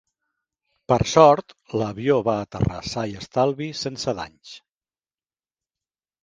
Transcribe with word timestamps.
Per 0.91 0.95
sort, 1.11 1.53
l'avió 1.81 2.15
va 2.27 2.35
aterrar 2.45 2.79
sa 2.93 3.05
i 3.11 3.13
estalvi 3.21 3.69
sense 3.83 4.17
danys. 4.23 4.57